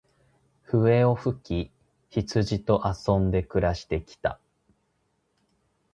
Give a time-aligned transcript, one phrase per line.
[0.63, 1.39] 笛を吹
[1.69, 1.71] き、
[2.09, 4.39] 羊と遊んで暮して来た。